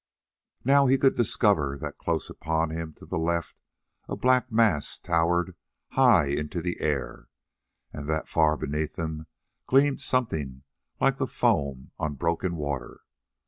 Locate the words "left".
3.19-3.61